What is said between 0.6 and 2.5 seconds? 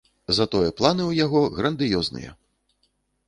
планы ў яго грандыёзныя.